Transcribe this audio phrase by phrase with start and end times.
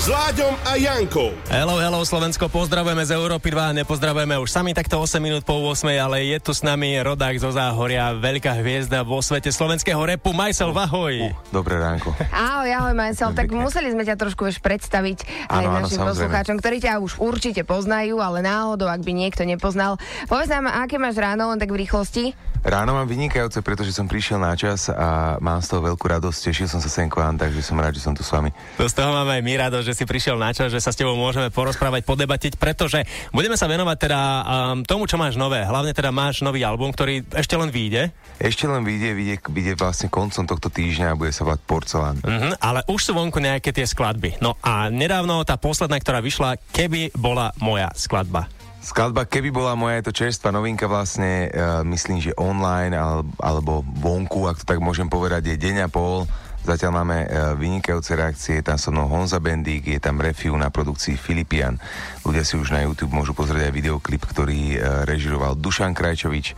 [0.00, 1.28] S Láďom a Jankou.
[1.52, 5.92] Hello, hello Slovensko, pozdravujeme z Európy 2, nepozdravujeme už sami takto 8 minút po 8,
[6.00, 10.72] ale je tu s nami rodák zo Záhoria, veľká hviezda vo svete slovenského repu, Majsel,
[10.72, 11.28] ahoj.
[11.28, 12.16] Uh, dobré ránko.
[12.32, 16.80] Ahoj, ahoj Majsel, tak museli sme ťa trošku vieš predstaviť aj Áno, našim poslucháčom, ktorí
[16.80, 20.00] ťa už určite poznajú, ale náhodou, ak by niekto nepoznal.
[20.32, 22.32] Povedz nám, aké máš ráno, len tak v rýchlosti.
[22.60, 26.52] Ráno mám vynikajúce, pretože som prišiel na čas a mám z toho veľkú radosť.
[26.52, 28.52] Tešil som sa sem k vám, takže som rád, že som tu s vami.
[28.76, 30.98] To z toho máme aj my rado, že si prišiel na čas, že sa s
[30.98, 33.02] tebou môžeme porozprávať, podebatiť, pretože
[33.34, 34.42] budeme sa venovať teda um,
[34.86, 35.62] tomu, čo máš nové.
[35.62, 40.08] Hlavne teda máš nový album, ktorý ešte len vyjde, Ešte len vyjde, vyjde, vyjde vlastne
[40.08, 42.16] koncom tohto týždňa a bude sa volať Porcelán.
[42.22, 44.40] Mhm, ale už sú vonku nejaké tie skladby.
[44.40, 48.48] No a nedávno tá posledná, ktorá vyšla, keby bola moja skladba.
[48.80, 53.84] Skladba Keby bola moja, je to čerstvá novinka vlastne, uh, myslím, že online al, alebo
[53.84, 56.24] vonku, ak to tak môžem povedať, je deň a pol.
[56.60, 60.68] Zatiaľ máme uh, vynikajúce reakcie, je tam so mnou Honza Bendík, je tam Refiu na
[60.68, 61.80] produkcii Filipian.
[62.20, 66.52] Ľudia si už na YouTube môžu pozrieť aj videoklip, ktorý uh, režiroval Dušan Krajčovič.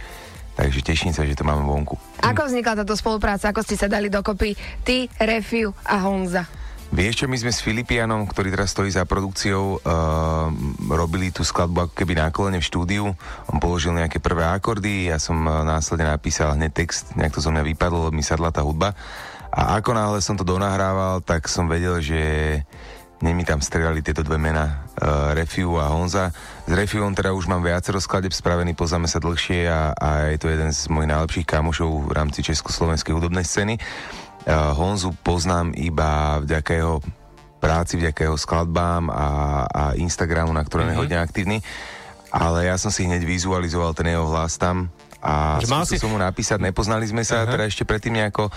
[0.52, 1.96] Takže teším sa, že to máme vonku.
[2.20, 4.52] Ako vznikla táto spolupráca, ako ste sa dali dokopy
[4.84, 6.44] ty, Refiu a Honza?
[6.92, 10.52] Vieš čo, my sme s Filipianom, ktorý teraz stojí za produkciou, uh,
[10.92, 13.08] robili tú skladbu ako keby na kolene v štúdiu.
[13.48, 17.48] On položil nejaké prvé akordy, ja som uh, následne napísal hneď text, nejak to zo
[17.48, 18.92] mňa vypadlo, mi sadla tá hudba.
[19.52, 22.20] A ako náhle som to donahrával, tak som vedel, že
[23.22, 26.34] nemi tam strelali tieto dve mená, uh, Refiu a Honza.
[26.66, 30.50] S Refiuom teda už mám viacero skladeb spravený, poznáme sa dlhšie a, a je to
[30.50, 33.78] jeden z mojich najlepších kamošov v rámci československej hudobnej scény.
[34.42, 36.98] Uh, Honzu poznám iba vďaka jeho
[37.62, 39.26] práci, vďaka jeho skladbám a,
[39.70, 40.98] a Instagramu, na ktorom mm-hmm.
[40.98, 41.58] je hodne aktívny.
[42.34, 44.90] Ale ja som si hneď vizualizoval ten jeho hlas tam
[45.22, 47.54] a skúsil si- som mu napísať, nepoznali sme sa Aha.
[47.54, 48.50] teda ešte predtým nejako,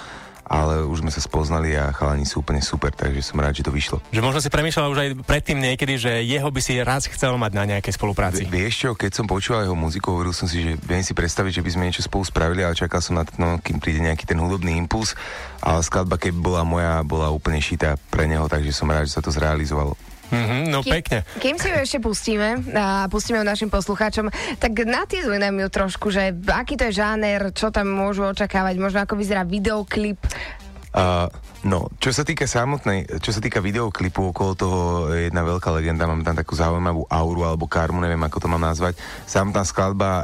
[0.46, 3.70] ale už sme sa spoznali a chalani sú úplne super, takže som rád, že to
[3.70, 3.98] vyšlo.
[4.10, 7.52] Že možno si premýšľal už aj predtým niekedy, že jeho by si raz chcel mať
[7.52, 8.46] na nejakej spolupráci.
[8.46, 11.60] V- Vieš čo, keď som počúval jeho muziku, hovoril som si, že viem si predstaviť,
[11.60, 14.24] že by sme niečo spolu spravili, ale čakal som na to, no, kým príde nejaký
[14.24, 15.18] ten hudobný impuls.
[15.60, 19.26] Ale skladba, keď bola moja, bola úplne šitá pre neho, takže som rád, že sa
[19.26, 19.98] to zrealizovalo.
[20.34, 21.22] Mhm, no pekne.
[21.38, 26.10] Kým si ju ešte pustíme a pustíme ju našim poslucháčom, tak natýzuj nám ju trošku,
[26.10, 30.18] že aký to je žáner, čo tam môžu očakávať, možno ako vyzerá videoklip.
[30.96, 31.28] Uh,
[31.68, 34.80] no, čo sa týka samotnej, čo sa týka videoklipu, okolo toho
[35.12, 38.64] je jedna veľká legenda, máme tam takú zaujímavú auru alebo karmu, neviem ako to mám
[38.64, 38.96] nazvať.
[39.28, 40.24] Samotná skladba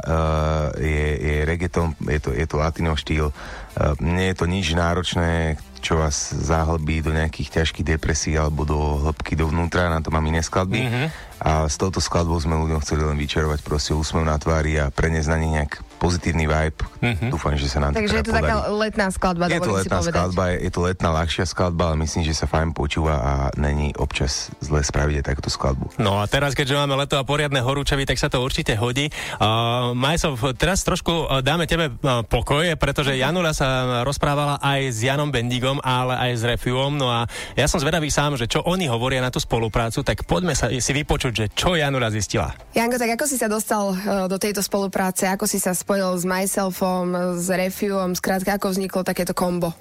[0.80, 5.60] je, je reggaeton, je to, je to latino štýl, uh, nie je to nič náročné,
[5.82, 10.38] čo vás zahlbí do nejakých ťažkých depresí alebo do hĺbky dovnútra, na to mám iné
[10.38, 10.78] skladby.
[10.78, 11.06] Mm-hmm.
[11.42, 15.28] A s touto skladbou sme ľuďom chceli len vyčarovať proste úsmev na tvári a preniesť
[15.28, 16.78] na nich nejak pozitívny vibe.
[17.02, 17.30] Mm-hmm.
[17.30, 18.78] Dúfam, že sa nám Takže to je teda to taká podarí.
[18.78, 20.14] letná skladba, Je to si letná povedať.
[20.14, 23.94] skladba, je, je to letná ľahšia skladba, ale myslím, že sa fajn počúva a není
[23.98, 25.98] občas zle spraviť aj takúto skladbu.
[25.98, 29.10] No a teraz, keďže máme leto a poriadne horúčavy, tak sa to určite hodí.
[29.38, 31.90] Uh, Majsov, teraz trošku dáme tebe
[32.26, 36.98] pokoj, pretože Janula sa rozprávala aj s Janom Bendigom, ale aj s Refuom.
[36.98, 40.54] No a ja som zvedavý sám, že čo oni hovoria na tú spoluprácu, tak poďme
[40.54, 42.52] sa si vypočuť, že čo Janula zistila.
[42.76, 46.24] Janko, tak ako si sa dostal eh, do tejto spolupráce, ako si sa spojil s
[46.24, 49.72] Myselfom, s Refuom, skrátka ako vzniklo takéto kombo?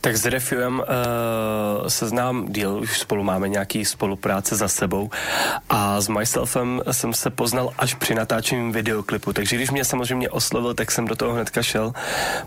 [0.00, 0.84] Tak s Refuem uh,
[1.88, 5.10] se znám díl, už spolu máme nějaký spolupráce za sebou
[5.68, 10.74] a s Myselfem jsem se poznal až při natáčení videoklipu, takže když mě samozřejmě oslovil,
[10.74, 11.92] tak jsem do toho hnedka šel,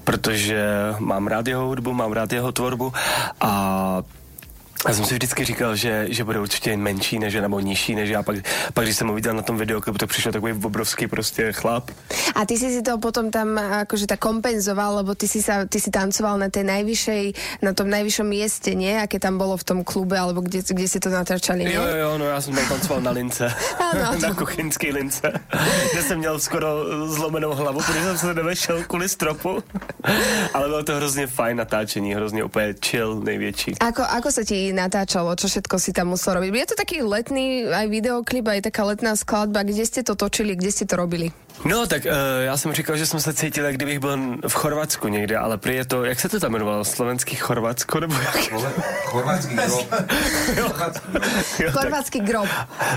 [0.03, 0.65] protože
[0.99, 2.93] mám rád jeho hudbu, mám rád jeho tvorbu
[3.41, 4.03] a
[4.87, 8.23] já jsem si vždycky říkal, že, že bude určitě menší než nebo nižší než já.
[8.23, 8.35] Pak,
[8.73, 11.91] pak když jsem ho viděl na tom videoklipu, tak přišel takový obrovský prostě chlap.
[12.35, 15.79] A ty si si to potom tam akože tak kompenzoval, lebo ty si, sa, ty
[15.79, 17.23] si tancoval na tej najvyššej,
[17.61, 18.97] na tom najvyššom mieste, nie?
[18.97, 21.75] Aké tam bolo v tom klube, alebo kde, kde ste to natáčali, nie?
[21.75, 23.53] Jo, jo, no já jsem tam tancoval na lince.
[23.91, 24.19] Ano.
[24.21, 25.31] na kuchyňské lince.
[25.91, 26.67] Kde jsem měl skoro
[27.07, 29.63] zlomenou hlavu, protože jsem se nevešel kvůli stropu.
[30.53, 33.75] Ale bylo to hrozně fajn natáčení, hrozně úplně chill, největší.
[33.81, 35.35] Ako, ako sa ti natáčalo?
[35.35, 36.49] Čo všetko si tam musel robiť?
[36.51, 39.63] Je to taký letný aj videoklip, aj taká letná skladba.
[39.63, 41.31] Kde ste to točili, kde ste to robili?
[41.65, 45.07] No, tak uh, já jsem říkal, že jsem se cítil, jak kdybych byl v Chorvatsku
[45.07, 48.49] někde, ale prý je to, jak se to tam jmenovalo, slovenský Chorvatsko, nebo jak?
[49.05, 49.55] Chorvátsky
[50.57, 51.01] Jo, tak-
[51.73, 52.47] Chorvátsky grob.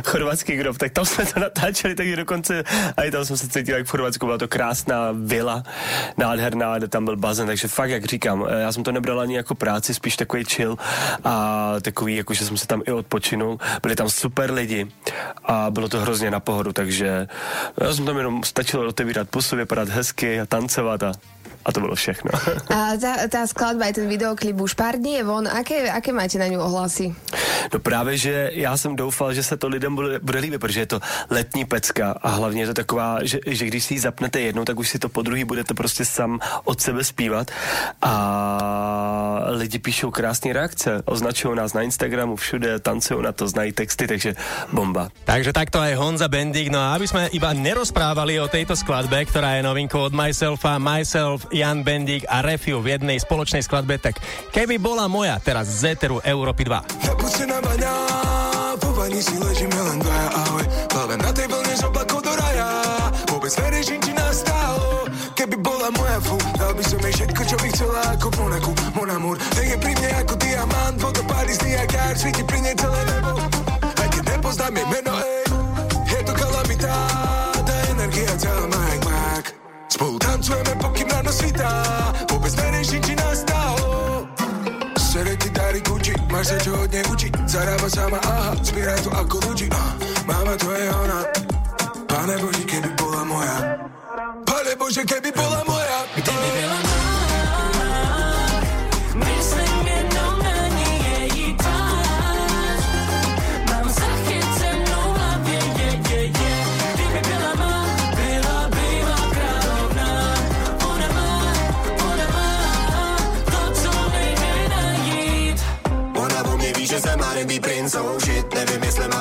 [0.06, 2.64] Chorvatský grob, tak tam jsme to natáčeli, takže dokonce
[3.04, 5.62] i tam jsem se cítil jak v Chorvatsku, byla to krásná vila,
[6.16, 9.54] nádherná, kde tam byl bazén, takže fakt, jak říkám, já jsem to nebral ani jako
[9.54, 10.76] práci, spíš takový chill
[11.24, 14.86] a takový, jako že jsem se tam i odpočinul, byli tam super lidi
[15.44, 17.26] a bylo to hrozně na pohodu, takže
[17.80, 21.12] já jsem tam jenom stačilo otevírat pusu, vypadat hezky a tancovat a
[21.64, 22.30] a to bylo všechno.
[22.74, 25.48] A tá, tá skladba, aj ten videoklip už pár dní je von.
[25.48, 27.14] Aké, aké máte na ňu ohlasy?
[27.72, 30.86] No právě, že já jsem doufal, že se to lidem bude, bude líbit, protože je
[30.86, 31.00] to
[31.30, 34.78] letní pecka a hlavně je to taková, že, že když si ji zapnete jednou, tak
[34.78, 37.50] už si to po druhý budete prostě sam od sebe zpívat
[38.02, 38.12] a
[39.48, 44.34] lidi píšou krásné reakce, označují nás na Instagramu, všude, tancují na to, znají texty, takže
[44.72, 45.08] bomba.
[45.24, 46.68] Takže takto aj Honza Bendik.
[46.70, 51.46] No a aby sme iba nerozprávali o tejto skladbe, ktorá je novinkou od Myselfa, Myself,
[51.54, 54.18] Jan Bendik a Refiu v jednej spoločnej skladbe, tak
[54.50, 57.06] keby bola moja teraz z Eteru Európy 2.
[57.06, 57.94] Napustená baňa,
[58.82, 60.64] po vani si ležíme len dvaja, ahoj.
[60.90, 62.66] Plavem na tej vlne z oblakov do raja.
[63.30, 67.68] Vôbec neriešim, či nastalo Keby bola moja fú, dal by som jej všetko, čo by
[67.74, 72.14] chcela ako v Monaku Mon amour, nech je pri mne ako diamant Vodopády z Niagár,
[72.16, 73.32] svieti pri nej celé nebo.
[73.82, 75.43] Aj keď nepoznám jej meno, ej
[86.44, 89.96] Máš sa čo od nej učiť Zarába sama, aha, zbieraj to ako ľudí uh.
[90.28, 91.24] Mama, to je ona
[92.04, 92.93] Pane Bože, keby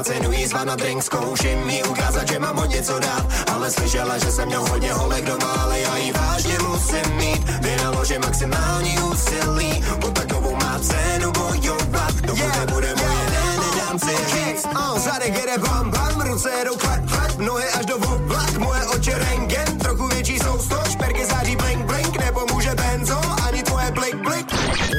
[0.04, 3.26] Cenu jí zvat na drink Zkouším jí ukázat, že mám o něco dát.
[3.54, 7.50] Ale slyšela, že jsem měl hodně holek doma Ale já jí vážně musím mít.
[7.62, 12.16] Vynaložím maximální úsilí Po takovou má cenu bojovat.
[12.22, 14.68] Dokud yeah, nebude moje, ne, nedám si říct.
[14.76, 19.12] oh, Zadek jede bam bam, ruce jedou klak klak Nohy až do oblak, moje oči
[19.14, 24.52] rengen Trochu větší jsou sto, šperky září blink blink Nepomůže benzo, ani tvoje blik blik.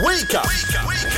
[0.05, 0.51] Wake up!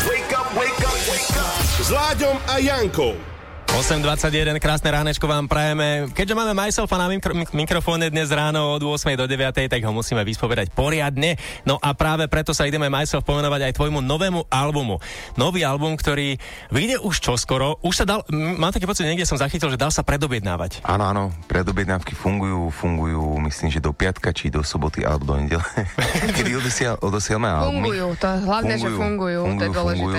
[0.07, 1.85] Wake up, wake up, wake up!
[1.87, 3.36] S Láďom a Jankou.
[3.77, 6.09] 8.21, krásne ránečko vám prajeme.
[6.17, 9.21] Keďže máme Myselfa na mikro- mik- mikrofóne dnes ráno od 8.
[9.21, 9.69] do 9.
[9.69, 11.37] tak ho musíme vyspovedať poriadne.
[11.69, 14.97] No a práve preto sa ideme Myself pomenovať aj tvojmu novému albumu.
[15.37, 16.41] Nový album, ktorý
[16.73, 17.77] vyjde už čoskoro.
[17.85, 20.81] Už sa dal, m- mám taký pocit, niekde som zachytil, že dal sa predobjednávať.
[20.81, 25.69] Áno, áno, predobjednávky fungujú, fungujú, myslím, že do piatka, či do soboty, alebo do nedele.
[26.41, 27.85] Kedy odosiel, odosielme album.
[27.85, 30.19] Fungujú, to hlavne, že fungujú, to je dôležité.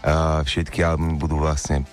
[0.00, 1.84] Uh, všetky albumy budú vlastne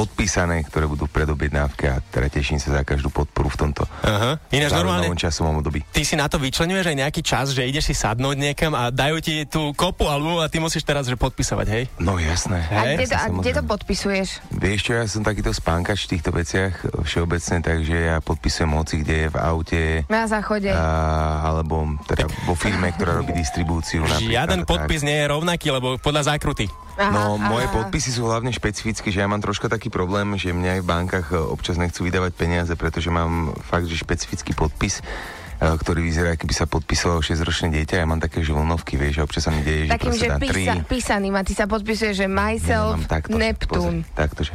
[0.00, 4.40] podpísané, ktoré budú v predobjednávke a teda teším sa za každú podporu v tomto Aha.
[4.48, 5.84] Ináč normálne, časovom období.
[5.92, 9.20] ty si na to vyčlenuješ aj nejaký čas, že ideš si sadnúť niekam a dajú
[9.20, 11.84] ti tú kopu albumu a ty musíš teraz že podpisovať, hej?
[12.00, 12.64] No jasné.
[12.72, 14.28] A Hej, kde to, a kde to podpisuješ?
[14.50, 16.74] Vieš čo, ja som takýto spánkač v týchto veciach
[17.04, 20.72] všeobecne, takže ja podpisujem moci, kde je v aute, Na záchode.
[20.72, 20.86] a,
[21.44, 24.06] alebo teda vo firme, ktorá robí distribúciu.
[24.06, 24.68] Žiaden tak.
[24.68, 26.70] podpis nie je rovnaký, lebo podľa zákruty.
[27.00, 27.74] Aha, No, moje aha.
[27.80, 31.26] podpisy sú hlavne špecifické, že ja mám troška taký problém, že mňa aj v bankách
[31.32, 35.00] e, občas nechcú vydávať peniaze, pretože mám fakt, že špecifický podpis,
[35.60, 38.00] ktorý vyzerá, keby sa podpísalo 6-ročné dieťa.
[38.00, 41.34] Ja mám také žilnovky, vieš, a občas sa mi deje, že Takým, že písa, písaným
[41.36, 44.00] a ty sa podpisuješ, že Ja myself, mám takto, Neptún.
[44.00, 44.52] Pozri, takto, že...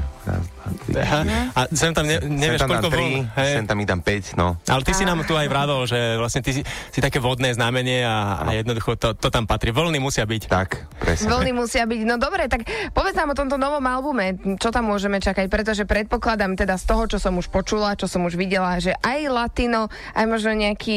[1.53, 3.53] A sem tam ne, nevieš, sem tam koľko dám tri, voľ- hej.
[3.61, 4.47] sem tam mi dám 5, no.
[4.65, 8.01] Ale ty si nám tu aj vravol, že vlastne ty si, si také vodné znamenie
[8.01, 9.69] a, a jednoducho to, to tam patrí.
[9.69, 10.41] Voľný musia byť.
[10.49, 11.29] Tak, presne.
[11.29, 12.01] Vlny musia byť.
[12.07, 12.65] No dobre, tak
[12.97, 17.03] povedz nám o tomto novom albume, čo tam môžeme čakať, pretože predpokladám teda z toho,
[17.05, 20.94] čo som už počula, čo som už videla, že aj latino, aj možno nejaký,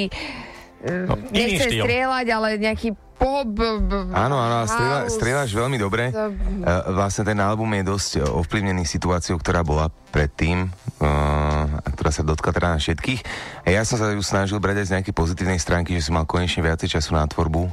[0.79, 1.85] No, no, iný nechcem štýl.
[1.91, 3.51] strieľať, ale nejaký pop.
[4.15, 6.15] Áno, áno, strieľa, strieľaš veľmi dobre.
[6.15, 11.07] To- Uh, vlastne ten album je dosť uh, ovplyvnený situáciou, ktorá bola predtým, uh,
[11.81, 13.21] a ktorá sa dotkla teda na všetkých.
[13.63, 16.27] A ja som sa ju snažil brať aj z nejakej pozitívnej stránky, že som mal
[16.29, 17.71] konečne viacej času na tvorbu, uh,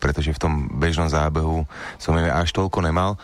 [0.00, 1.64] pretože v tom bežnom zábehu
[2.00, 3.16] som ju až toľko nemal.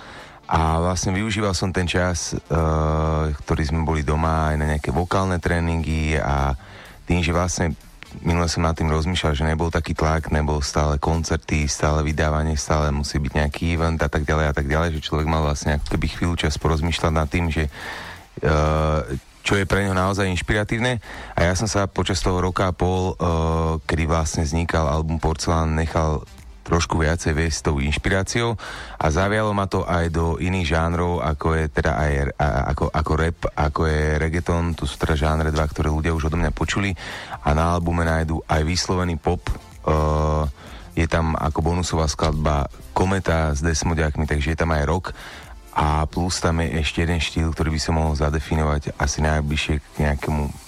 [0.47, 5.41] A vlastne využíval som ten čas, uh, ktorý sme boli doma aj na nejaké vokálne
[5.41, 6.53] tréningy a
[7.09, 7.73] tým, že vlastne
[8.21, 12.93] minule som nad tým rozmýšľal, že nebol taký tlak, nebol stále koncerty, stále vydávanie, stále
[12.93, 16.07] musí byť nejaký event a tak ďalej a tak ďalej, že človek mal vlastne keby
[16.13, 17.73] chvíľu čas porozmýšľať nad tým, že
[18.45, 19.01] uh,
[19.43, 21.03] čo je pre neho naozaj inšpiratívne.
[21.35, 25.75] A ja som sa počas toho roka a pol, uh, kedy vlastne vznikal album Porcelán,
[25.75, 26.23] nechal
[26.63, 28.55] trošku viacej viesť s tou inšpiráciou
[28.97, 32.13] a zavialo ma to aj do iných žánrov, ako je teda aj
[32.73, 36.39] ako, ako rap, ako je reggaeton, tu sú teda žánre dva, ktoré ľudia už odo
[36.39, 36.95] mňa počuli
[37.43, 40.47] a na albume nájdu aj vyslovený pop, uh,
[40.95, 45.07] je tam ako bonusová skladba Kometa s Desmodiakmi, takže je tam aj rock
[45.73, 49.87] a plus tam je ešte jeden štýl, ktorý by som mohol zadefinovať asi najbližšie k
[50.05, 50.62] nejakému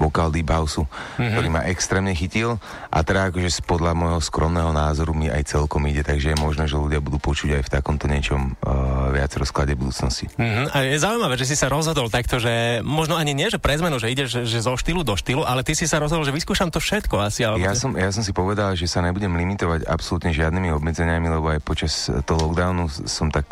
[0.00, 1.30] vokál Deep Houseu, mm-hmm.
[1.36, 2.56] ktorý ma extrémne chytil
[2.88, 6.80] a teda akože podľa môjho skromného názoru mi aj celkom ide, takže je možné, že
[6.80, 10.32] ľudia budú počuť aj v takomto niečom uh, viac rozklade budúcnosti.
[10.36, 10.72] Mm-hmm.
[10.72, 14.00] A je zaujímavé, že si sa rozhodol takto, že možno ani nie, že pre zmenu,
[14.00, 16.80] že ideš že, zo štýlu do štýlu, ale ty si sa rozhodol, že vyskúšam to
[16.80, 17.44] všetko asi.
[17.44, 21.52] Alebo Ja som, ja som si povedal, že sa nebudem limitovať absolútne žiadnymi obmedzeniami, lebo
[21.52, 23.44] aj počas toho lockdownu som tak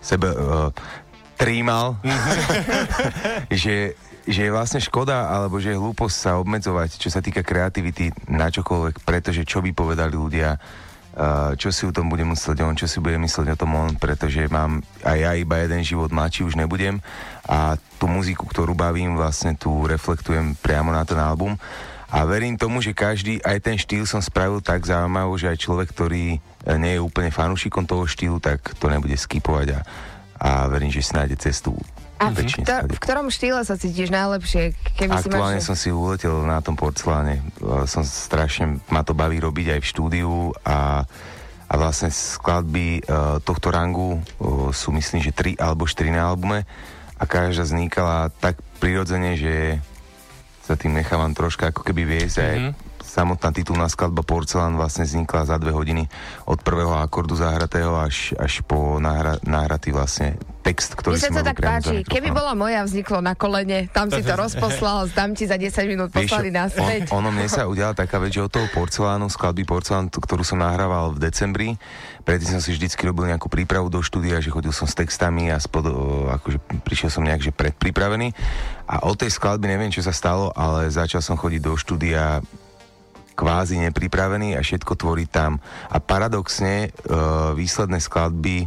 [0.00, 0.70] sebe uh,
[1.36, 2.00] trímal,
[3.52, 3.94] že,
[4.26, 8.50] že je vlastne škoda, alebo že je hlúposť sa obmedzovať, čo sa týka kreativity na
[8.50, 12.90] čokoľvek, pretože čo by povedali ľudia, uh, čo si o tom bude myslieť on, čo
[12.90, 16.58] si bude myslieť o tom on, pretože mám aj ja iba jeden život, mladší už
[16.58, 16.98] nebudem.
[17.46, 21.54] A tú muziku, ktorú bavím, vlastne tu reflektujem priamo na ten album.
[22.10, 25.90] A verím tomu, že každý, aj ten štýl som spravil tak zaujímavo, že aj človek,
[25.90, 26.38] ktorý e,
[26.78, 29.80] nie je úplne fanúšikom toho štýlu, tak to nebude skipovať a,
[30.38, 31.74] a verím, že si nájde cestu
[32.16, 34.72] A v, kto, v ktorom štýle sa cítiš najlepšie?
[34.96, 35.68] Keby Aktuálne si máš...
[35.68, 37.44] som si uletel na tom porceláne.
[37.60, 40.32] E, Som strašne, ma to baví robiť aj v štúdiu
[40.64, 41.04] a,
[41.66, 46.62] a vlastne skladby uh, tohto rangu uh, sú myslím, že tri alebo štyri na albume
[47.16, 49.82] a každá vznikala tak prirodzene, že
[50.62, 52.70] sa tým nechávam troška ako keby viesť mm-hmm.
[52.72, 52.85] aj
[53.16, 56.04] samotná titulná skladba Porcelán vlastne vznikla za dve hodiny
[56.44, 61.46] od prvého akordu zahratého až, až po nahra, nahratý vlastne text, ktorý Mne sa to
[61.46, 61.96] tak páči.
[62.04, 66.10] Keby bola moja, vzniklo na kolene, tam si to rozposlal, tam ti za 10 minút
[66.12, 67.00] poslali čo, naspäť.
[67.08, 70.60] On, ono mne sa udiala taká vec, že od toho porcelánu, skladby porcelán, ktorú som
[70.60, 71.68] nahrával v decembri,
[72.26, 75.62] predtým som si vždycky robil nejakú prípravu do štúdia, že chodil som s textami a
[75.62, 75.88] spod,
[76.42, 78.34] akože prišiel som nejak že predpripravený.
[78.90, 82.42] A od tej skladby neviem, čo sa stalo, ale začal som chodiť do štúdia
[83.36, 85.60] kvázi nepripravený a všetko tvorí tam.
[85.92, 87.12] A paradoxne e,
[87.52, 88.66] výsledné skladby e,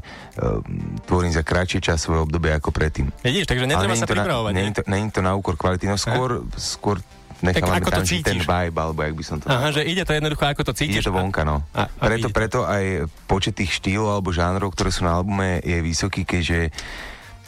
[1.09, 3.09] tvorím za kratšie časové obdobie ako predtým.
[3.25, 4.51] Vidíš, takže netreba sa to pripravovať.
[4.53, 7.01] není to, není to na úkor kvality, no skôr, skôr
[7.41, 8.43] nechávame ako to tam ten cítiš?
[8.45, 9.45] vibe, alebo jak by som to...
[9.47, 11.03] Aha, že ide to jednoducho, ako to Ide cítiš.
[11.07, 11.63] to vonka, no.
[11.73, 12.35] A- a preto, ide to.
[12.35, 12.85] preto aj
[13.25, 16.69] počet tých štýlov alebo žánrov, ktoré sú na albume, je vysoký, keďže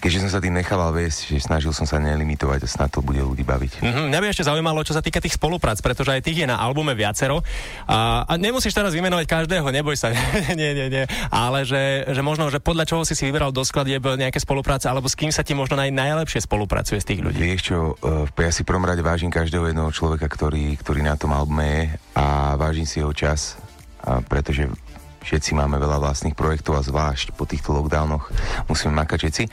[0.02, 3.22] keďže som sa tým nechával viesť, že snažil som sa nelimitovať a snad to bude
[3.22, 3.86] ľudí baviť.
[3.86, 6.58] Mhm, mňa by ešte zaujímalo, čo sa týka tých spoluprác, pretože aj tých je na
[6.58, 7.46] albume viacero.
[7.86, 10.10] A, a nemusíš teraz vymenovať každého, neboj sa.
[10.60, 11.06] nie, nie, nie.
[11.30, 15.06] Ale že, že možno, že podľa čoho si si vybral do skladieb nejaké spolupráce, alebo
[15.06, 17.38] s kým sa ti možno naj, najlepšie spolupracuje z tých ľudí.
[17.38, 21.38] Vieš čo, uh, ja si prvom rade vážim každého jedného človeka, ktorý, ktorý na tom
[21.38, 21.82] albume je
[22.18, 23.62] a vážim si jeho čas,
[24.02, 24.66] a pretože
[25.22, 28.34] všetci máme veľa vlastných projektov a zvlášť po týchto lockdownoch
[28.66, 29.44] musíme makať všetci.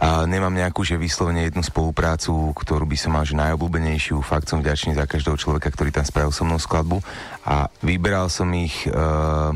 [0.00, 4.24] A nemám nejakú, že vyslovene jednu spoluprácu, ktorú by som mal, že najobľúbenejšiu.
[4.24, 7.04] Fakt som vďačný za každého človeka, ktorý tam spravil so mnou skladbu.
[7.44, 9.52] A vyberal som ich uh,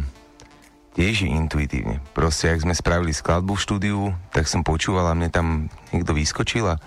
[0.95, 2.05] tiež intuitívne.
[2.13, 4.01] Proste, ak sme spravili skladbu v štúdiu,
[4.37, 5.47] tak som počúval a mne tam
[5.91, 6.79] niekto vyskočil a,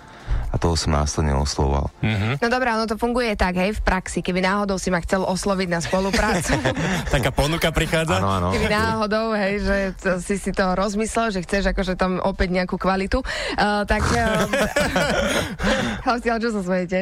[0.48, 1.92] a toho som následne oslovoval.
[2.00, 2.40] Mhm.
[2.40, 4.24] No dobré, ono to funguje tak, hej, v praxi.
[4.24, 6.56] Keby náhodou si ma chcel osloviť na spoluprácu,
[7.14, 8.20] Taká ponuka prichádza.
[8.20, 8.48] Áno, áno.
[8.52, 12.76] keby náhodou, hej, že to, si si to rozmyslel, že chceš akože tam opäť nejakú
[12.80, 14.02] kvalitu, uh, tak...
[14.18, 16.98] Uh, chlapci, ale čo sa smejete?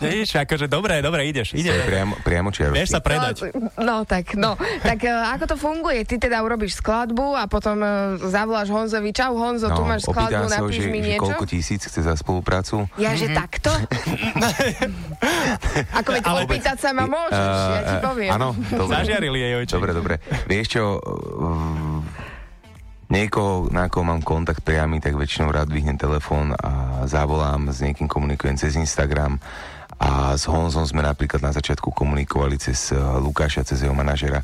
[0.00, 1.84] Vidíš, akože dobre, dobre, ideš, ideš.
[1.84, 2.78] priamo, priamo čiaročky.
[2.80, 3.52] Vieš sa predať.
[3.76, 4.56] No, no tak, no.
[4.82, 6.02] Tak uh, ako to funguje?
[6.08, 10.62] Ty teda urobíš skladbu a potom uh, zavoláš Honzovi, čau Honzo, tu máš skladbu, sa
[10.62, 11.22] ho, napíš že, mi že niečo?
[11.26, 12.69] koľko tisíc chce za spoluprácu.
[12.96, 13.68] Ja, že takto?
[15.98, 18.30] Ako veď Ale- opýtať sa ma môžeš, ja ti Eh, poviem.
[18.30, 18.94] Áno, dobre.
[18.96, 19.72] Zažiarili jej oči.
[19.72, 20.14] Dobre, dobre.
[20.46, 21.98] Vieš čo, uh,
[23.08, 28.06] niekoho, na koho mám kontakt priamy, tak väčšinou rád vyhnem telefón a zavolám, s niekým
[28.06, 29.38] komunikujem cez Instagram
[29.96, 34.40] a s Honzom sme napríklad na začiatku komunikovali cez uh, Lukáša, cez jeho manažera.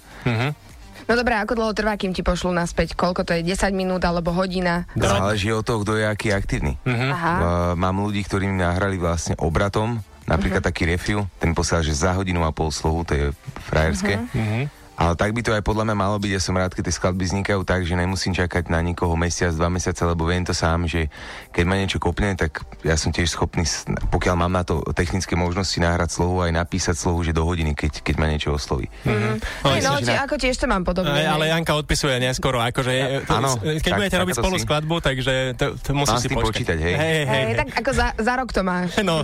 [1.06, 2.92] No dobré, ako dlho trvá, kým ti pošlú naspäť?
[2.92, 3.46] Koľko to je?
[3.46, 4.90] 10 minút alebo hodina?
[4.92, 6.74] Záleží od toho, kto je aký aktívny.
[6.82, 7.32] Aha.
[7.32, 7.42] Uh,
[7.74, 10.68] mám ľudí, ktorí mi nahrali vlastne obratom, napríklad Mhm.
[10.68, 13.24] taký refiu, ten posiela, že za hodinu a pol slohu, to je
[13.64, 14.18] frajerské.
[14.34, 14.60] Mhm.
[14.96, 17.22] Ale tak by to aj podľa mňa malo byť, ja som rád, keď tie skladby
[17.22, 21.12] vznikajú tak, že nemusím čakať na nikoho mesiac, dva mesiace, lebo viem to sám, že
[21.50, 23.68] keď ma niečo kopne, tak ja som tiež schopný,
[24.08, 28.00] pokiaľ mám na to technické možnosti nahrať slohu, aj napísať slohu, že do hodiny, keď,
[28.00, 28.88] keď ma niečo osloví.
[29.04, 31.12] Hej, no, že či, na- ako tiež to mám podobne.
[31.12, 34.64] Aj, ale Janka odpisuje neskoro, akože to, Áno, keď tak- budete tak robiť spolu si.
[34.64, 36.48] skladbu, takže to, to musíš Mám s si tým počkať.
[36.50, 36.94] počítať, hej.
[36.94, 37.54] hej, hej, Hej, hej.
[37.54, 38.88] tak ako za, za rok to máš.
[39.04, 39.20] No,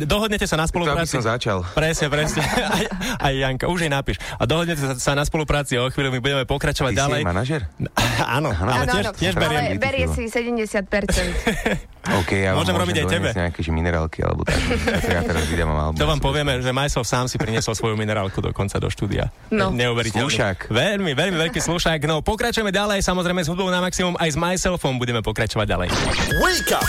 [0.00, 1.12] dohodnete sa na To, aby spolupráci.
[1.12, 1.62] som začal.
[1.68, 2.40] Presne, presne.
[2.76, 2.84] Aj,
[3.20, 4.16] aj Janka, už jej napíš.
[4.34, 7.18] A dohodnete sa- sa na spolupráci o chvíľu, my budeme pokračovať Ty si ďalej.
[7.18, 7.60] jej manažer?
[8.38, 9.58] Áno, ale Áno, tiež, áno, tiež beriem.
[9.58, 10.62] ale berie si 70%.
[12.18, 13.28] OK, ja Môžem vám robiť aj môžem tebe.
[13.32, 14.58] nejaké že minerálky, alebo tak.
[15.04, 15.98] Ja teraz vydám album.
[15.98, 19.30] To vám povieme, že Majsov sám si priniesol svoju minerálku dokonca do štúdia.
[19.48, 19.70] No.
[19.70, 20.26] Neuveriteľný.
[20.26, 20.58] Slušák.
[20.68, 22.02] Veľmi, veľmi veľký slušák.
[22.04, 25.88] No, pokračujeme ďalej, samozrejme s hudbou na maximum, aj s Myselfom budeme pokračovať ďalej.
[26.38, 26.82] Wake up!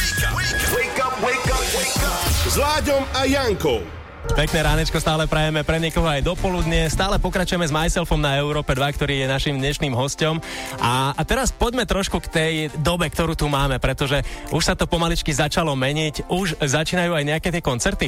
[0.73, 2.25] Wake up, wake up, wake up.
[2.43, 4.02] S Láďom a Jankou.
[4.23, 6.87] Pekné ránečko stále prajeme pre niekoho aj dopoludne.
[6.87, 10.39] Stále pokračujeme s Myselfom na Európe 2, ktorý je našim dnešným hostom.
[10.79, 14.23] A, a teraz poďme trošku k tej dobe, ktorú tu máme, pretože
[14.55, 16.31] už sa to pomaličky začalo meniť.
[16.31, 18.07] Už začínajú aj nejaké tie koncerty?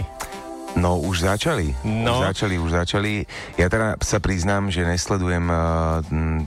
[0.80, 2.20] No už začali, No.
[2.20, 3.12] už začali, už začali.
[3.60, 6.00] Ja teda sa priznám, že nesledujem uh,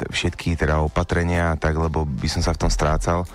[0.08, 3.28] všetky teda opatrenia, tak lebo by som sa v tom strácal.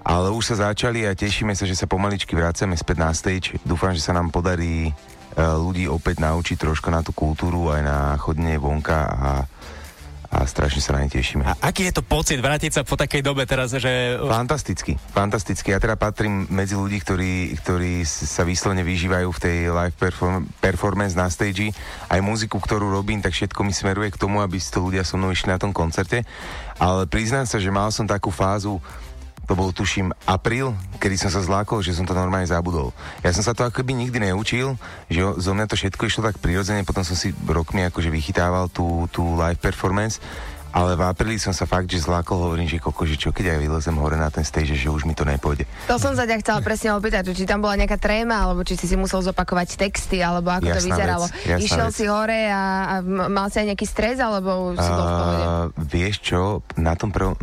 [0.00, 3.56] Ale už sa začali a tešíme sa, že sa pomaličky vracame späť na stage.
[3.68, 4.92] Dúfam, že sa nám podarí
[5.38, 9.30] ľudí opäť naučiť troška na tú kultúru, aj na chodenie vonka a,
[10.30, 11.42] a strašne sa na ne tešíme.
[11.46, 14.18] A aký je to pocit vrátiť sa po takej dobe teraz, že...
[14.18, 15.74] Fantasticky, fantasticky.
[15.74, 21.14] Ja teda patrím medzi ľudí, ktorí, ktorí sa výslovne vyžívajú v tej live perform- performance
[21.14, 21.74] na stage.
[22.10, 25.18] Aj muziku, ktorú robím, tak všetko mi smeruje k tomu, aby si to ľudia so
[25.18, 26.26] mnou išli na tom koncerte.
[26.78, 28.78] Ale priznám sa, že mal som takú fázu,
[29.50, 32.94] to bol tuším apríl, kedy som sa zlákol, že som to normálne zabudol.
[33.26, 34.78] Ja som sa to akoby nikdy neučil,
[35.10, 39.10] že zo mňa to všetko išlo tak prirodzene, potom som si rokmi akože vychytával tú,
[39.10, 40.22] tú live performance,
[40.70, 43.58] ale v apríli som sa fakt, že zlákol, hovorím, že koko, že čo keď aj
[43.58, 45.66] vylezem hore na ten stage, že už mi to nepôjde.
[45.90, 48.86] To som sa ťa chcela presne opýtať, či tam bola nejaká tréma, alebo či si
[48.86, 51.26] si musel zopakovať texty, alebo ako to Jasná vyzeralo.
[51.26, 51.96] vec, Išiel vec.
[51.96, 55.44] si hore a, a mal si aj nejaký stres, alebo si bol v pohode?
[55.90, 56.42] Vieš čo,
[56.78, 57.34] na, tom prvom,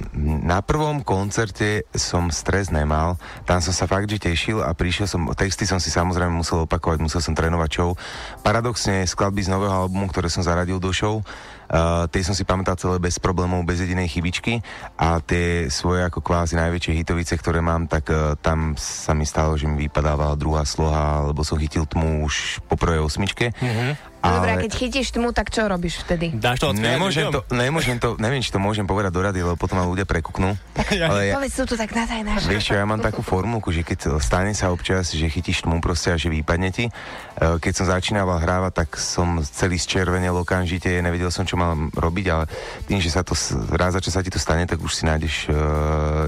[0.43, 5.27] na prvom koncerte som stres nemal, tam som sa fakt, že tešil a prišiel som,
[5.35, 7.91] texty som si samozrejme musel opakovať, musel som trénovať show.
[8.39, 11.19] Paradoxne skladby z nového albumu, ktoré som zaradil do show,
[11.67, 14.63] Uh, tie som si pamätal celé bez problémov, bez jedinej chybičky
[14.95, 19.59] a tie svoje ako kvázi najväčšie hitovice, ktoré mám, tak uh, tam sa mi stalo,
[19.59, 23.51] že mi vypadávala druhá sloha, lebo som chytil tmu už po prvej osmičke.
[23.59, 24.16] Mm-hmm.
[24.17, 26.33] No Dobre, a keď chytíš tmu, tak čo robíš vtedy?
[26.33, 29.77] Dáš to Nemôžem to, nemôžem to, neviem, či to môžem povedať do rady, lebo potom
[29.77, 30.57] ma ľudia prekuknú.
[31.07, 32.33] Ale ja, Povedz to tak na tajná.
[32.41, 36.09] vieš čo, ja mám takú formulku, že keď stane sa občas, že chytíš tmu proste
[36.09, 36.89] a že vypadne ti.
[36.89, 42.25] Eh, Keď som začínal hrávať, tak som celý zčervenel okamžite, nevedel som, čo mám robiť,
[42.27, 42.49] ale
[42.83, 43.37] tým, že sa to
[43.71, 45.55] raz za čo sa ti to stane, tak už si nájdeš eh,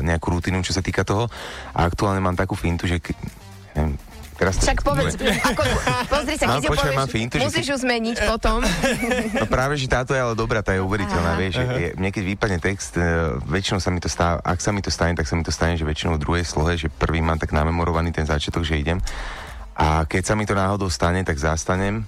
[0.05, 1.27] nejakú rutinu, čo sa týka toho.
[1.73, 3.17] A aktuálne mám takú fintu, že ke-
[3.73, 3.97] neviem,
[4.39, 5.61] teraz Však povedz, ako,
[6.07, 8.63] pozri sa, keď mám povieš, fintu, musíš ju zmeniť potom.
[9.35, 11.39] No práve, že táto je ale dobrá, tá je uveriteľná, Aha.
[11.39, 14.79] vieš, je, mne keď vypadne text, e, väčšinou sa mi to stáva, ak sa mi
[14.79, 17.35] to stane, tak sa mi to stane, že väčšinou v druhej slohe, že prvý mám
[17.35, 19.03] tak namemorovaný ten začiatok, že idem.
[19.75, 22.07] A keď sa mi to náhodou stane, tak zastanem,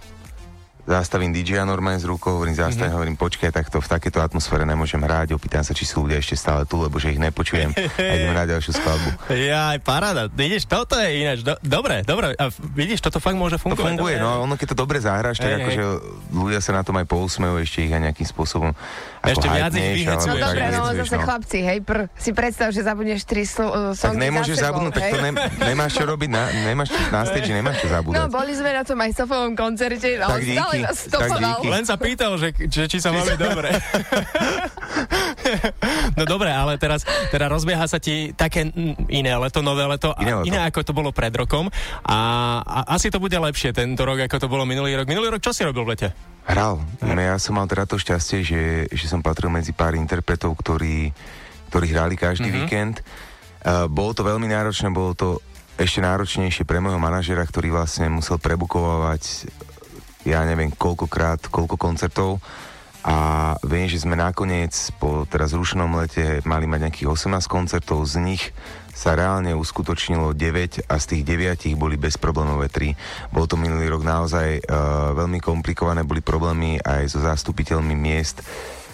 [0.86, 2.96] zastavím DJ-a normálne z rukou, hovorím zastanem, mm-hmm.
[2.98, 6.66] hovorím počkaj, takto v takéto atmosfére nemôžem hrať, opýtam sa, či sú ľudia ešte stále
[6.66, 9.10] tu, lebo že ich nepočujem a ideme na ďalšiu skladbu.
[9.34, 10.22] Ja, aj paráda.
[10.32, 11.46] Vidíš, toto je ináč.
[11.46, 12.34] Do, dobre, dobre.
[12.38, 13.84] A vidíš, toto fakt môže To fungovať.
[13.84, 14.26] funguje, Dobre.
[14.26, 15.84] no ono keď to dobre zahráš, tak Hej, akože
[16.34, 18.72] ľudia sa na tom aj pousmejú, ešte ich aj nejakým spôsobom
[19.22, 20.26] ako Ešte viac ich hypneš, vyhecuješ.
[20.26, 24.18] No tak dobre, no zase chlapci, hej, pr, si predstav, že zabudneš tri uh, Tak
[24.18, 27.52] songy nemôžeš za sebou, zabudnúť, tak to ne, nemáš čo robiť, na, nemáš na stage,
[27.54, 28.18] nemáš čo zabúdať.
[28.18, 31.44] No, boli sme na tom aj Sofovom koncerte, ale Tak díky, stále nás tak stopoval.
[31.44, 31.68] díky.
[31.68, 33.68] Len sa pýtal, že, že či sa máme dobre.
[36.18, 38.72] no dobre, ale teraz teda rozbieha sa ti také
[39.12, 40.48] iné leto, nové leto, Iné leto.
[40.48, 41.68] iné ako to bolo pred rokom.
[42.08, 42.20] A,
[42.64, 45.08] a asi to bude lepšie tento rok, ako to bolo minulý rok.
[45.08, 46.10] Minulý rok čo si robil v lete?
[46.48, 46.82] Hral.
[47.04, 51.14] No, ja som mal teda to šťastie, že, že som patril medzi pár interpretov, ktorí,
[51.70, 52.62] ktorí hrali každý mm-hmm.
[52.66, 52.96] víkend.
[53.62, 55.38] Uh, bolo to veľmi náročné, bolo to
[55.78, 59.50] ešte náročnejšie pre môjho manažera, ktorý vlastne musel prebukovať
[60.28, 62.44] ja neviem koľkokrát, koľko koncertov.
[63.02, 68.22] A viem, že sme nakoniec po teraz zrušenom lete mali mať nejakých 18 koncertov, z
[68.22, 68.54] nich
[68.94, 73.34] sa reálne uskutočnilo 9 a z tých 9 boli bezproblémové 3.
[73.34, 78.46] Bol to minulý rok naozaj uh, veľmi komplikované, boli problémy aj so zástupiteľmi miest,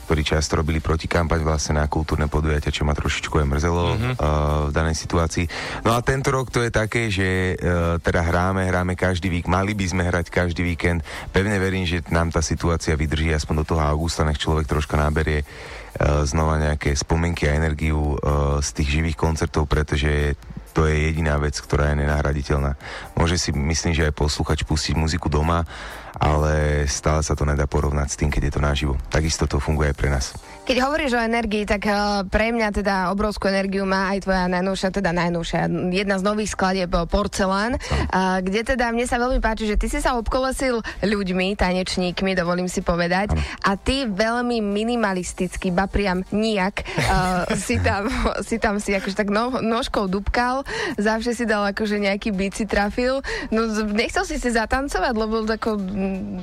[0.08, 4.14] ktorí často robili protikampaň vlastne na kultúrne podujatia, čo ma trošičku aj mrzelo mm-hmm.
[4.16, 4.24] uh,
[4.68, 5.46] v danej situácii.
[5.84, 9.76] No a tento rok to je také, že uh, teda hráme, hráme každý vík, mali
[9.76, 11.04] by sme hrať každý víkend.
[11.36, 15.44] Pevne verím, že nám tá situácia vydrží aspoň do toho augusta, nech človek troška naberie
[15.44, 20.40] uh, znova nejaké spomienky a energiu uh, z tých živých koncertov, pretože
[20.78, 22.78] to je jediná vec, ktorá je nenahraditeľná.
[23.18, 25.66] Môže si, myslím, že aj posluchač pustiť muziku doma,
[26.14, 28.94] ale stále sa to nedá porovnať s tým, keď je to naživo.
[29.10, 30.38] Takisto to funguje aj pre nás.
[30.68, 35.00] Keď hovoríš o energii, tak uh, pre mňa teda obrovskú energiu má aj tvoja najnovšia,
[35.00, 39.64] teda najnovšia, jedna z nových skladieb eh, Porcelán, uh, kde teda mne sa veľmi páči,
[39.64, 43.32] že ty si sa obkolesil ľuďmi, tanečníkmi, dovolím si povedať,
[43.64, 48.12] a ty veľmi minimalisticky, ba priam nijak, uh, si, tam,
[48.48, 50.68] si tam si akože tak no, nožkou dubkal,
[51.00, 53.24] zavše si dal akože nejaký beat si trafil,
[53.56, 55.80] no nechcel si si zatancovať, lebo ako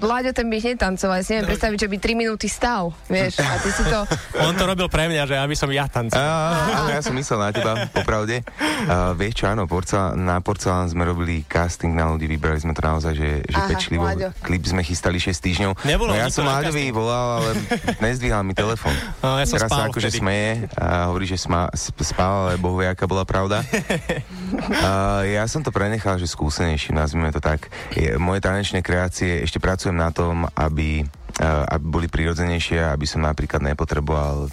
[0.00, 3.60] Láďo ten by netancoval, ja si neviem predstaviť, že by 3 minúty stal, vieš, a
[3.60, 4.13] ty si to
[4.46, 6.22] On to robil pre mňa, že aby som ja tancoval.
[6.24, 8.42] Áno, ja som myslel na teba, popravde.
[8.85, 12.83] Uh, vieš čo, áno, porcelán, na porcelán sme robili casting na ľudí, vybrali sme to
[12.83, 14.05] naozaj, že, že Aha, pečlivo.
[14.05, 14.31] Láďo.
[14.42, 15.72] Klip sme chystali 6 týždňov.
[15.87, 16.96] Nebolo no ja som Láďovi casting.
[16.96, 17.50] volal, ale
[18.05, 18.92] nezdvíhal mi telefon.
[19.24, 22.61] No, ja som Teraz spál sa akože smeje a hovorí, že sma, sp- spál, ale
[22.61, 23.62] bohu vie, aká bola pravda.
[24.55, 27.66] Uh, ja som to prenechal, že skúsenejší, nazvime to tak.
[27.94, 31.03] Je, moje tanečné kreácie, ešte pracujem na tom, aby,
[31.37, 34.47] aby boli prirodzenejšie, aby som napríklad nepotreboval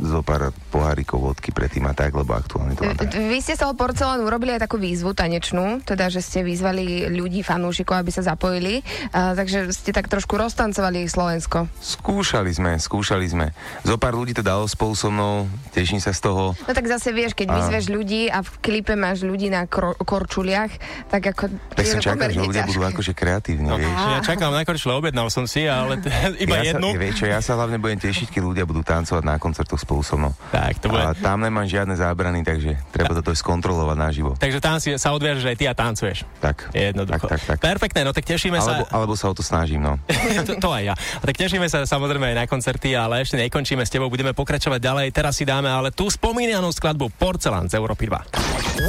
[0.00, 3.12] zo pár pohárikov vodky predtým a tak, lebo aktuálne to mám tak.
[3.12, 7.42] Vy ste z toho porcelánu urobili aj takú výzvu tanečnú, teda, že ste vyzvali ľudí,
[7.42, 11.68] fanúšikov, aby sa zapojili, uh, takže ste tak trošku roztancovali Slovensko.
[11.76, 13.46] Skúšali sme, skúšali sme.
[13.82, 16.56] Zo pár ľudí to dalo spolu so mnou, teším sa z toho.
[16.58, 19.94] No tak zase vieš, keď A- vyzveš ľudí a v klipe máš ľudí na kro-
[19.94, 20.72] korčuliach,
[21.08, 21.52] tak ako...
[21.70, 22.70] Tak som čakal, že ľudia ťažké.
[22.70, 23.92] budú akože kreatívni, No, vieš.
[23.92, 26.12] ja čakám na korčle, objednal som si, ale t-
[26.44, 26.94] iba ja jednu.
[26.94, 30.06] Sa, vieš čo, ja sa hlavne budem tešiť, keď ľudia budú tancovať na koncertoch spolu
[30.06, 30.30] so mnou.
[30.54, 31.02] Tak, to bude.
[31.02, 34.30] A tam nemám žiadne zábrany, takže treba toto skontrolovať naživo.
[34.38, 36.22] Takže tam si sa odviažeš aj ty a tancuješ.
[36.38, 36.70] Tak.
[36.70, 37.26] Jednoducho.
[37.26, 37.58] Tak, tak, tak.
[37.58, 38.92] Perfektné, no tak tešíme Alebo, sa.
[38.94, 39.98] alebo sa o to snažím, no.
[40.48, 40.94] to, to aj ja.
[40.94, 44.78] A tak tešíme sa samozrejme aj na koncerty, ale ešte nekončíme s tebou, budeme pokračovať
[44.78, 45.06] ďalej.
[45.10, 48.28] Teraz si dáme ale tú spomínanú skladbu Porcelán z Európy 2.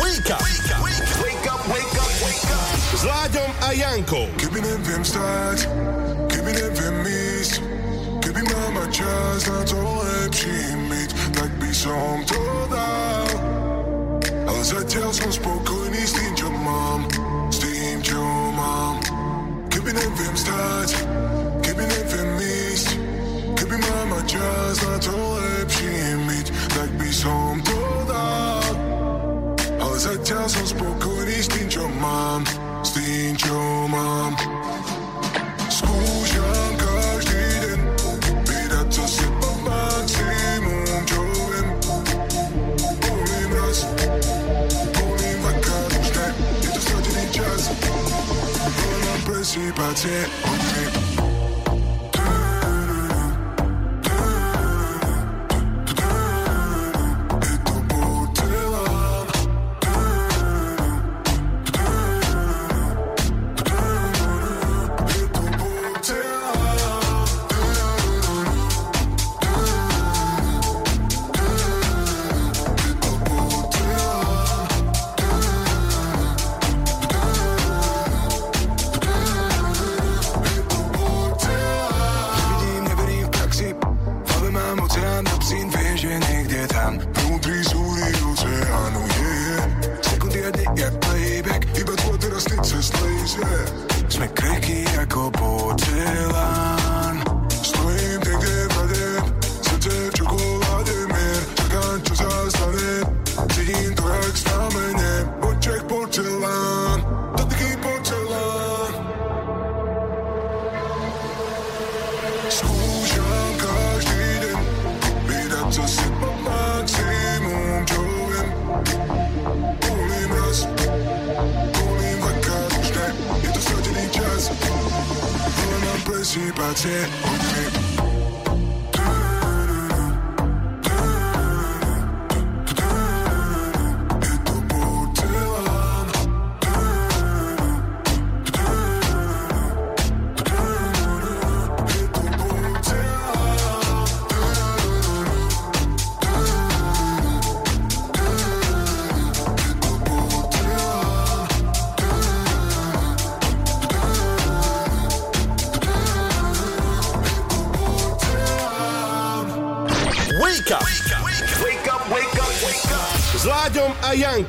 [0.02, 0.42] Wake up!
[0.42, 2.70] Wake up, wake up, wake up!
[2.92, 4.28] S Láďom a Jankou.
[4.36, 5.64] Keby neviem stať,
[9.42, 13.26] čas na to lepší myť, tak by som to dal.
[14.46, 17.10] Ale zatiaľ som spokojný s tým, čo mám,
[17.50, 18.22] s tým, čo
[18.54, 19.02] mám.
[19.74, 20.94] Keby neviem stať,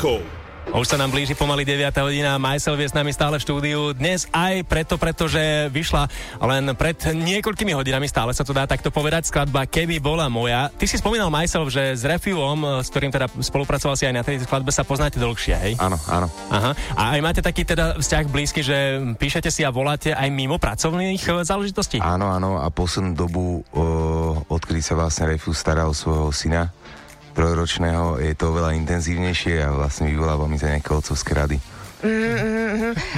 [0.02, 0.18] Jankou.
[0.74, 3.94] Už sa nám blíži pomaly 9 hodina, Majsel je s nami stále v štúdiu.
[3.94, 6.10] Dnes aj preto, pretože vyšla
[6.42, 10.74] len pred niekoľkými hodinami, stále sa to dá takto povedať, skladba Keby bola moja.
[10.74, 14.42] Ty si spomínal Majsel, že s Refuom, s ktorým teda spolupracoval si aj na tejto
[14.50, 15.72] skladbe, sa poznáte dlhšie, hej?
[15.78, 16.26] Áno, áno.
[16.50, 16.74] Aha.
[16.98, 21.46] A aj máte taký teda vzťah blízky, že píšete si a voláte aj mimo pracovných
[21.46, 22.02] záležitostí?
[22.02, 23.82] Áno, áno, a poslednú dobu, o,
[24.50, 26.74] odkedy sa vlastne Refus stará o svojho syna,
[27.32, 31.56] trojročného, je to oveľa intenzívnejšie a vlastne vyvoláva mi to nejaké otcovské rady.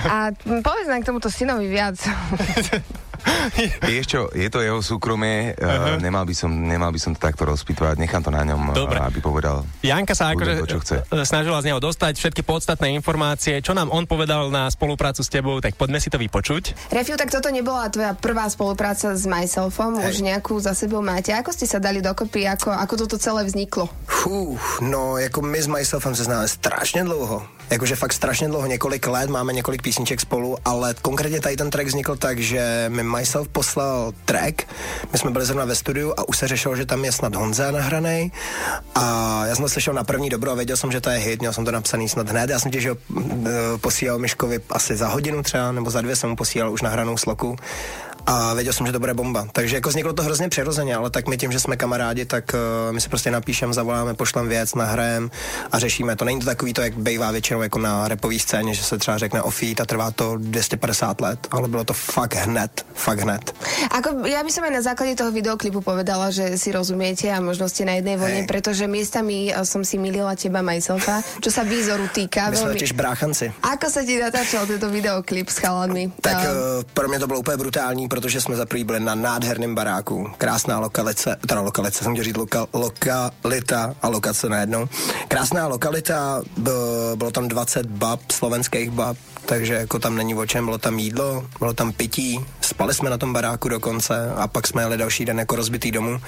[0.05, 1.97] A povedz nám k tomuto synovi viac.
[3.91, 7.49] Vieš čo, je to jeho súkromie, uh, nemal, by som, nemal by som to takto
[7.49, 9.01] rozpitvať, nechám to na ňom, Dobre.
[9.01, 9.65] uh, aby povedal.
[9.81, 10.97] Janka sa akože to, čo chce.
[11.09, 13.61] e, snažila z neho dostať všetky podstatné informácie.
[13.65, 16.93] Čo nám on povedal na spoluprácu s tebou, tak poďme si to vypočuť.
[16.93, 21.33] Refiu, tak toto nebola tvoja prvá spolupráca s Myselfom, už nejakú za sebou máte.
[21.33, 23.89] Ako ste sa dali dokopy, ako, ako toto celé vzniklo?
[24.07, 27.54] Fú, no jako my s Myselfem se známe strašně dlouho.
[27.71, 31.87] Jakože fakt strašně dlouho, několik let, máme několik písniček spolu, ale konkrétně tady ten track
[31.87, 34.63] vznikl tak, že mi Myself poslal track,
[35.13, 37.71] my jsme byli zrovna ve studiu a už se řešilo, že tam je snad Honza
[37.71, 38.31] nahranej
[38.95, 41.41] a já jsem to slyšel na první dobro a věděl jsem, že to je hit,
[41.41, 43.51] měl jsem to napsaný snad hned, já jsem těž ho eh,
[43.81, 47.57] posílal Miškovi asi za hodinu třeba, nebo za dvě jsem mu posílal už nahranou sloku
[48.27, 49.49] a věděl jsem, že to bude bomba.
[49.53, 52.93] Takže jako vzniklo to hrozně přirozeně, ale tak my tím, že jsme kamarádi, tak uh,
[52.95, 55.31] my si prostě napíšem, zavoláme, pošlem věc, nahrajem
[55.73, 56.25] a řešíme to.
[56.25, 59.43] Není to takový to, jak bývá většinou jako na repový scéně, že se třeba řekne
[59.43, 63.55] o feat a trvá to 250 let, ale bylo to fakt hned, fakt hned.
[63.91, 67.69] Ako, ja by som aj na základe toho videoklipu povedala, že si rozumiete a možno
[67.69, 68.51] ste na jednej vlne, Hej.
[68.51, 72.51] pretože miestami eh, som si milila teba Myselfa, čo sa výzoru týka.
[72.51, 73.53] My veľmi- totiž bráchanci.
[73.63, 76.11] Ako sa ti natáčal tento videoklip s chalanmi?
[76.21, 80.31] Tak uh, pro mě to bylo úplně brutální, protože jsme za byli na nádherném baráku.
[80.39, 84.89] Krásná lokalice, teda lokalice, jsem říct loka, lokalita a lokace najednou.
[85.29, 86.43] Krásná lokalita,
[87.15, 91.47] bylo tam 20 bab, slovenských bab, takže jako tam není o čem, bylo tam jídlo,
[91.59, 95.39] bylo tam pití, spali jsme na tom baráku dokonce a pak jsme jeli další den
[95.39, 96.21] jako rozbitý domů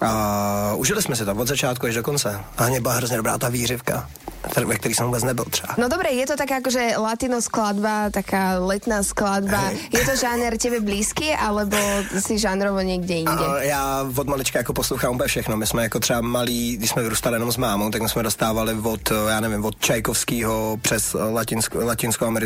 [0.00, 2.40] a užili jsme si to od začátku až do konce.
[2.56, 4.08] A hlavně byla hrozně dobrá ta výřivka,
[4.54, 5.74] ter- ve který jsem vůbec nebyl třeba.
[5.78, 9.70] No dobre, je to taká akože latino skladba, taká letná skladba.
[9.92, 11.76] Je to žáner tebe blízky, alebo
[12.20, 13.30] si žánrovo niekde inde?
[13.32, 15.56] A já od malička jako poslouchám úplně všechno.
[15.56, 19.12] My jsme jako třeba malí, když jsme vyrůstali jenom s mámou, tak jsme dostávali od,
[19.28, 21.78] já nevím, od Čajkovského přes latinsko,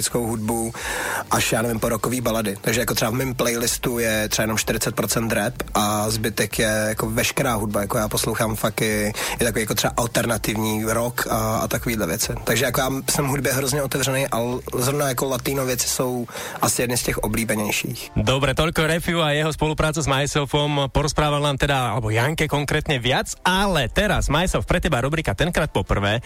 [0.05, 0.73] latinskou-americkou hudbu
[1.31, 2.57] až, já nevím, po rokový balady.
[2.61, 7.11] Takže jako třeba v mém playlistu je třeba jenom 40% rap a zbytek je jako
[7.11, 7.81] veškerá hudba.
[7.81, 12.33] Jako já poslouchám fakt i, je takový jako třeba alternativní rock a, a takovýhle věci.
[12.45, 16.27] Takže jako já jsem hudbě hrozně otevřený, ale zrovna jako latino věci jsou
[16.63, 18.11] asi jedny z těch oblíbenějších.
[18.17, 20.89] Dobre, toľko Refiu a jeho spolupráca s Myselfom.
[20.93, 26.21] Porozprával nám teda, alebo Janke konkrétne viac, ale teraz Myself pre teba rubrika tenkrát poprvé.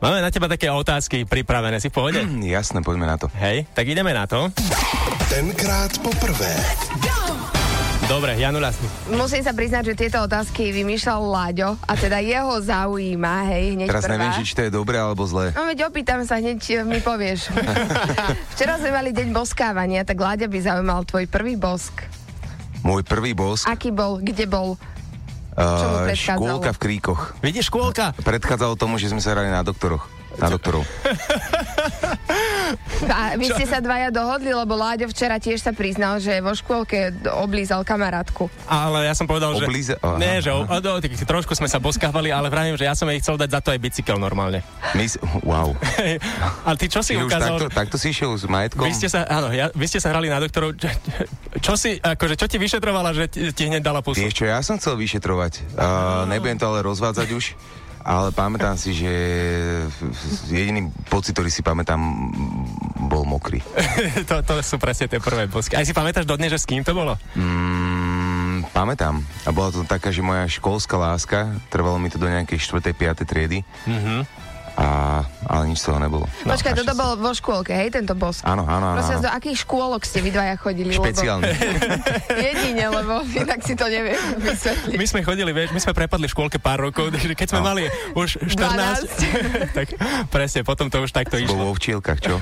[0.00, 2.20] Máme na teba také otázky pripravené, si v pohode?
[2.40, 3.28] Jasné, poďme na to.
[3.36, 4.48] Hej, tak ideme na to.
[5.28, 6.56] Tenkrát poprvé.
[8.08, 8.72] Dobre, Janula,
[9.12, 14.02] Musím sa priznať, že tieto otázky vymýšľal Láďo a teda jeho zaujíma, hej, hneď Teraz
[14.08, 14.12] prvá.
[14.16, 15.52] neviem, či, či to je dobré alebo zlé.
[15.52, 17.52] No veď opýtam sa, hneď eh, mi povieš.
[18.56, 22.02] Včera sme mali deň boskávania, tak Láďa by zaujímal tvoj prvý bosk.
[22.82, 24.80] Môj prvý bosk, Aký bol, kde bol?
[25.56, 27.20] Uh, škôlka v kríkoch.
[27.40, 28.12] vidíš škôlka?
[28.20, 30.06] Predchádzalo tomu, že sme sa hrali na doktoroch.
[30.38, 30.86] Na doktorov.
[33.08, 37.14] A vy ste sa dvaja dohodli, lebo Láďo včera tiež sa priznal, že vo škôlke
[37.40, 38.52] oblízal kamarátku.
[38.68, 39.64] Ale ja som povedal, že...
[39.64, 40.20] Oblíze- aha.
[40.20, 43.08] Nie, že o, o, o, tak trošku sme sa boskávali, ale vravím, že ja som
[43.08, 44.60] jej chcel dať za to aj bicykel normálne.
[44.92, 45.04] My,
[45.46, 45.72] wow.
[46.66, 47.56] Ale ty čo si Ty ukázal?
[47.56, 48.84] takto, takto si išiel s majetkom?
[48.84, 50.76] Vy ste sa, áno, ja, vy ste sa hrali na doktorov.
[50.76, 50.88] Čo,
[51.60, 54.20] čo si, akože, čo ti vyšetrovala, že ti, ti hneď dala pusu?
[54.20, 55.76] Vieš čo, ja som chcel vyšetrovať.
[55.76, 57.44] Uh, nebudem to ale rozvádzať už,
[58.10, 59.12] ale pamätám si, že
[60.50, 62.02] jediný pocit, ktorý si pamätám,
[63.06, 63.62] bol mokrý.
[64.30, 65.78] to, to sú presne tie prvé bosky.
[65.78, 67.14] Aj si pamätáš dodnes, že s kým to bolo?
[67.38, 69.22] Mm, pamätám.
[69.46, 72.90] A bola to taká, že moja školská láska, trvalo mi to do nejakej 4.
[72.90, 73.30] 5.
[73.30, 73.62] triedy.
[73.86, 74.49] Mhm.
[74.80, 76.24] A, ale nič z toho nebolo.
[76.42, 78.40] No, Počkaj, toto bol vo škôlke, hej, tento bosk?
[78.42, 78.96] Áno, áno, áno.
[78.96, 79.24] Prosím áno.
[79.24, 80.88] do akých škôlok ste vy dvaja chodili?
[80.90, 81.52] Špeciálne.
[81.52, 82.40] Lebo...
[82.48, 84.96] Jedine, lebo inak si to neviem vysvetliť.
[84.96, 87.66] My sme chodili, vieš, my sme prepadli v škôlke pár rokov, takže keď sme No.
[87.66, 87.82] mali
[88.16, 89.04] už 14,
[89.76, 89.86] tak
[90.32, 91.60] presne, potom to už takto išlo.
[91.60, 92.40] vo včielkach, čo?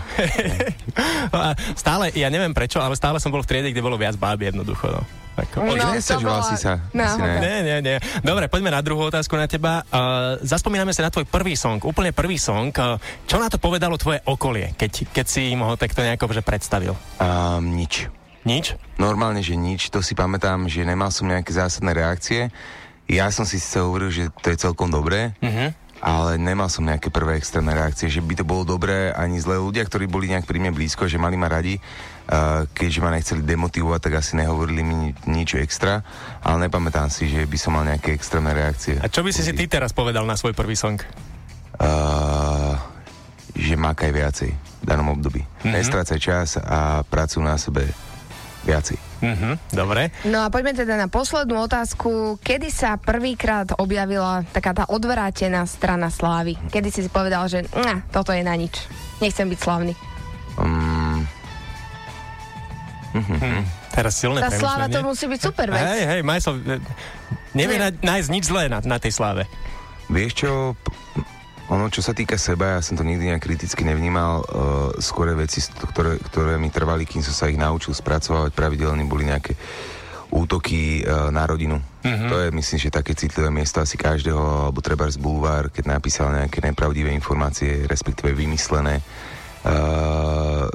[1.34, 4.38] A stále, ja neviem prečo, ale stále som bol v triede, kde bolo viac báb
[4.38, 4.86] jednoducho.
[4.88, 5.02] No.
[5.38, 6.82] Tak, No, bola si sa.
[6.82, 7.38] Asi ne.
[7.38, 7.96] Nie, nie, nie.
[8.20, 9.86] Dobre, poďme na druhú otázku na teba.
[9.86, 12.74] Uh, zaspomíname sa na tvoj prvý song, úplne prvý song.
[12.74, 16.42] Uh, čo na to povedalo tvoje okolie, keď, keď si im ho takto nejako že
[16.42, 16.98] predstavil?
[17.22, 18.10] Um, nič.
[18.42, 18.74] Nič?
[18.98, 19.94] Normálne, že nič.
[19.94, 22.50] To si pamätám, že nemal som nejaké zásadné reakcie.
[23.06, 25.72] Ja som si síce hovoril, že to je celkom dobré, Mhm.
[25.98, 29.82] ale nemal som nejaké prvé extrémne reakcie, že by to bolo dobré ani zlé ľudia,
[29.82, 31.78] ktorí boli nejak pri mne blízko, že mali ma radi,
[32.68, 36.04] keďže ma nechceli demotivovať, tak asi nehovorili mi ni- nič extra,
[36.44, 39.00] ale nepamätám si, že by som mal nejaké extrémne reakcie.
[39.00, 41.00] A čo by si si ty teraz povedal na svoj prvý song?
[41.78, 42.76] Uh,
[43.56, 45.40] že makaj viacej v danom období.
[45.40, 45.72] Mm-hmm.
[45.72, 47.88] Nestrácaj čas a pracuj na sebe
[48.68, 48.98] viacej.
[49.18, 50.14] Mhm, dobre.
[50.30, 52.38] No a poďme teda na poslednú otázku.
[52.38, 56.54] Kedy sa prvýkrát objavila taká tá odvrátená strana slávy?
[56.70, 58.86] Kedy si si povedal, že "Nah, toto je na nič.
[59.18, 59.94] Nechcem byť slavný.
[63.36, 63.62] Hm.
[63.92, 65.84] Teraz silné Tá sláva to musí byť super vec.
[65.84, 66.80] Hej, hej, Majso, e,
[67.52, 67.82] nevie Nie.
[67.84, 69.44] na, nájsť nič zlé na, na tej sláve.
[70.08, 70.50] Vieš čo,
[71.68, 74.44] ono, čo sa týka seba, ja som to nikdy nejak kriticky nevnímal, uh,
[75.04, 79.28] skôr veci, st- ktoré, ktoré mi trvali, kým som sa ich naučil spracovať pravidelne, boli
[79.28, 79.52] nejaké
[80.32, 81.76] útoky uh, na rodinu.
[82.04, 82.28] Mm-hmm.
[82.32, 86.32] To je, myslím, že také citlivé miesto asi každého, alebo treba z bulvár, keď napísal
[86.32, 89.04] nejaké nepravdivé informácie, respektíve vymyslené.
[89.60, 90.72] Uh,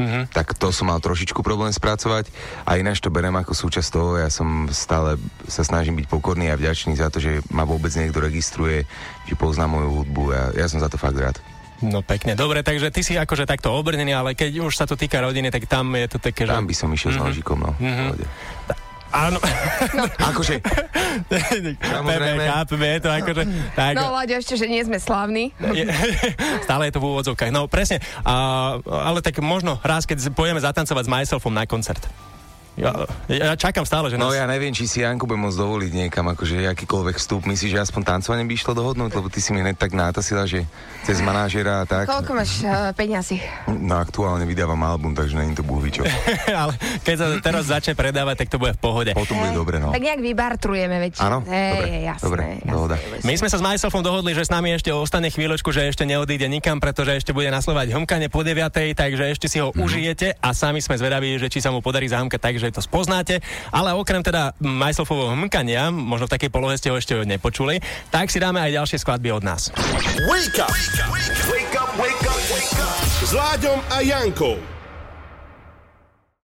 [0.00, 0.32] Mhm.
[0.32, 2.32] tak to som mal trošičku problém spracovať
[2.64, 6.56] a ináč to berem ako súčasť toho, ja som stále sa snažím byť pokorný a
[6.56, 8.88] vďačný za to, že ma vôbec niekto registruje,
[9.28, 11.36] že pozná moju hudbu a ja som za to fakt rád.
[11.80, 15.16] No pekne, dobre, takže ty si akože takto obrnený, ale keď už sa to týka
[15.16, 16.52] rodiny, tak tam je to také, že...
[16.52, 17.24] Tam by som išiel mm-hmm.
[17.24, 17.72] s nožikom, no.
[17.80, 18.89] Mm-hmm.
[19.10, 19.38] Áno.
[20.30, 20.62] Akože,
[21.26, 21.74] Pepe,
[22.46, 23.42] chápeme, je to akože...
[23.74, 25.50] Tak, No, Láďo, ešte, že nie sme slávni.
[25.58, 25.84] je,
[26.66, 27.50] stále je to v úvodzovkách.
[27.50, 32.06] No presne, a, ale tak možno raz, keď pôjdeme zatancovať s myselfom na koncert.
[32.78, 34.38] Ja, ja čakám stále, že no nás...
[34.38, 37.42] ja neviem, či si Janko bude môcť dovoliť niekam, akože akýkoľvek vstup.
[37.50, 39.10] Myslíš, že aspoň tancovanie by išlo dohodnúť?
[39.10, 40.64] Lebo ty si mi tak nátasila, že
[41.02, 42.06] cez manažera a tak.
[42.06, 43.42] Koľko máš uh, peňazí?
[43.66, 46.06] No aktuálne vydávam album, takže není to búhvičo.
[46.60, 49.10] ale keď sa teraz začne predávať, tak to bude v pohode.
[49.16, 49.90] Potom bude dobre, no.
[49.90, 51.22] Tak nejak vybartrujeme väčšie.
[51.24, 51.42] Áno?
[51.48, 52.70] Hej, Dobre, jasné, dobre, jasné.
[52.70, 52.96] dohoda.
[53.24, 56.46] My sme sa s Myselfom dohodli, že s nami ešte ostane chvíľočku, že ešte neodíde
[56.46, 59.84] nikam, pretože ešte bude nasledovať hmkanie po 9, takže ešte si ho mm-hmm.
[59.84, 63.40] užijete a sami sme zvedaví, že či sa mu podarí zahmkať tak, že to spoznáte.
[63.72, 67.80] Ale okrem teda Myselfovho hmkania, možno v takej polohe ste ho ešte nepočuli,
[68.12, 69.72] tak si dáme aj ďalšie skladby od nás.
[70.28, 70.70] Wake up!
[71.48, 73.00] Wake up, wake up, wake up.
[73.24, 74.79] S Láďom a Jankou.